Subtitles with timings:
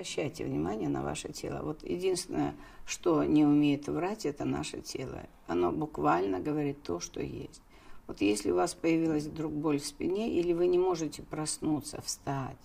[0.00, 1.60] обращайте внимание на ваше тело.
[1.62, 2.54] Вот единственное,
[2.86, 5.26] что не умеет врать, это наше тело.
[5.46, 7.60] Оно буквально говорит то, что есть.
[8.06, 12.56] Вот если у вас появилась вдруг боль в спине, или вы не можете проснуться, встать,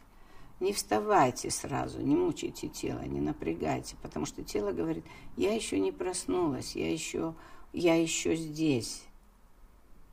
[0.62, 5.04] не вставайте сразу, не мучайте тело, не напрягайте, потому что тело говорит,
[5.36, 7.34] я еще не проснулась, я еще,
[7.74, 9.04] я еще здесь.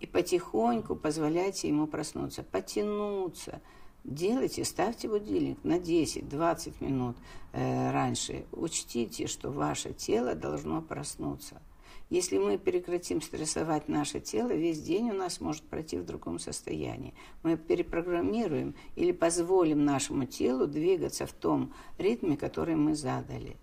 [0.01, 3.63] И потихоньку позволяйте ему проснуться, потянуться.
[4.05, 7.17] Делайте, ставьте будильник на 10-20 минут
[7.53, 8.47] э, раньше.
[8.53, 11.63] Учтите, что ваше тело должно проснуться–
[12.13, 17.15] если мы прекратим стрессовать наше тело, весь день у нас может пройти в другом состоянии.
[17.43, 23.57] Мы перепрограммируем или позволим нашему телу двигаться в том ритме, который мы задали.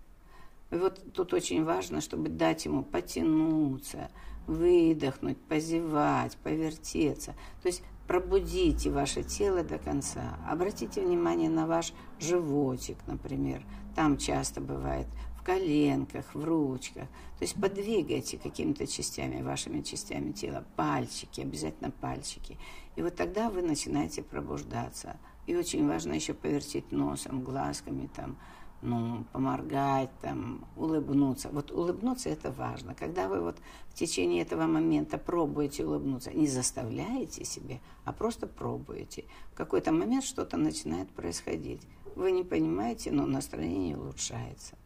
[0.70, 4.10] И вот тут очень важно, чтобы дать ему потянуться,
[4.46, 7.34] выдохнуть, позевать, повертеться.
[7.62, 10.38] То есть пробудите ваше тело до конца.
[10.48, 13.64] Обратите внимание на ваш животик, например.
[13.96, 15.06] Там часто бывает
[15.40, 17.08] в коленках, в ручках.
[17.38, 22.58] То есть подвигайте какими-то частями, вашими частями тела, пальчики, обязательно пальчики.
[22.96, 25.16] И вот тогда вы начинаете пробуждаться.
[25.46, 28.36] И очень важно еще повертеть носом, глазками, там,
[28.82, 31.50] ну, поморгать, там, улыбнуться.
[31.52, 32.94] Вот улыбнуться это важно.
[32.94, 33.56] Когда вы вот
[33.88, 39.24] в течение этого момента пробуете улыбнуться, не заставляете себе, а просто пробуете.
[39.52, 41.82] В какой-то момент что-то начинает происходить.
[42.16, 44.76] Вы не понимаете, но настроение улучшается.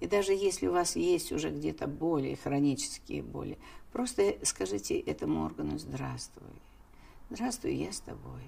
[0.00, 3.58] И даже если у вас есть уже где-то боли, хронические боли,
[3.92, 6.44] просто скажите этому органу «здравствуй».
[7.30, 8.42] «Здравствуй, я с тобой».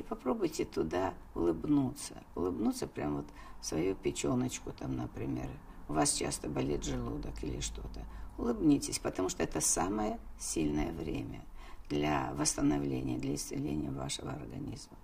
[0.00, 2.14] И попробуйте туда улыбнуться.
[2.34, 3.26] Улыбнуться прямо вот
[3.60, 5.50] в свою печеночку там, например.
[5.90, 8.00] У вас часто болит желудок или что-то.
[8.38, 11.44] Улыбнитесь, потому что это самое сильное время
[11.90, 14.96] для восстановления, для исцеления вашего организма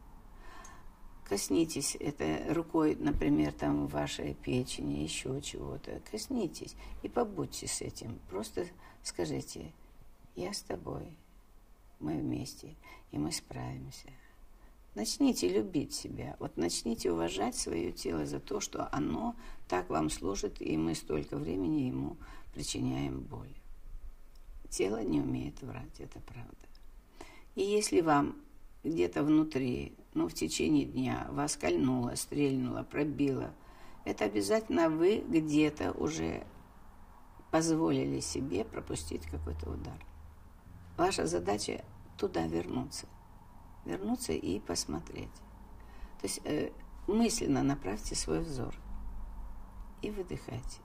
[1.29, 6.01] коснитесь это рукой, например, там вашей печени, еще чего-то.
[6.09, 8.21] Коснитесь и побудьте с этим.
[8.31, 8.65] Просто
[9.03, 9.73] скажите,
[10.37, 11.19] я с тобой,
[11.99, 12.77] мы вместе,
[13.11, 14.09] и мы справимся.
[14.97, 16.37] Начните любить себя.
[16.39, 19.37] Вот начните уважать свое тело за то, что оно
[19.69, 22.17] так вам служит, и мы столько времени ему
[22.55, 23.55] причиняем боль.
[24.71, 26.57] Тело не умеет врать, это правда.
[27.57, 28.37] И если вам
[28.85, 33.53] где-то внутри ну, в течение дня вас кольнуло, стрельнуло, пробило,
[34.07, 36.47] это обязательно вы где-то уже
[37.51, 40.03] позволили себе пропустить какой-то удар.
[40.97, 41.85] Ваша задача
[42.17, 43.07] туда вернуться.
[43.87, 45.35] Вернуться и посмотреть.
[46.21, 46.71] То есть э,
[47.07, 48.75] мысленно направьте свой взор
[50.03, 50.81] и выдыхайте.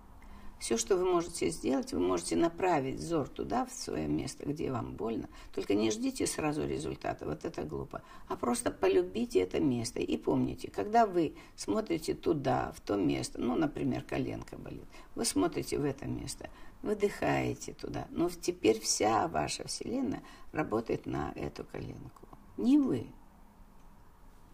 [0.62, 4.94] Все, что вы можете сделать, вы можете направить взор туда, в свое место, где вам
[4.96, 5.28] больно.
[5.56, 8.04] Только не ждите сразу результата, вот это глупо.
[8.28, 10.00] А просто полюбите это место.
[10.02, 14.86] И помните, когда вы смотрите туда, в то место, ну, например, коленка болит,
[15.16, 16.52] вы смотрите в это место,
[16.84, 18.06] выдыхаете туда.
[18.12, 22.28] Но теперь вся ваша Вселенная работает на эту коленку.
[22.62, 23.08] Не вы.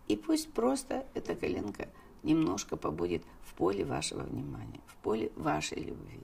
[0.07, 1.89] И пусть просто эта коленка
[2.23, 6.21] немножко побудет в поле вашего внимания, в поле вашей любви.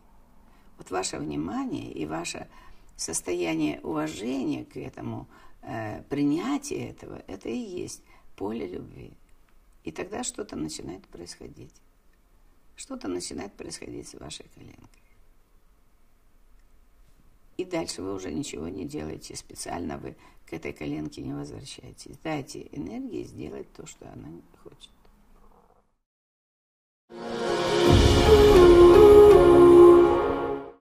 [0.78, 2.48] Вот ваше внимание и ваше
[2.96, 5.28] состояние уважения к этому,
[5.62, 8.02] э, принятие этого, это и есть
[8.38, 9.12] поле любви.
[9.84, 11.74] И тогда что-то начинает происходить.
[12.78, 15.03] Что-то начинает происходить с вашей коленкой.
[17.64, 22.18] И дальше вы уже ничего не делаете специально, вы к этой коленке не возвращаетесь.
[22.22, 24.28] Дайте энергии сделать то, что она
[24.62, 24.92] хочет.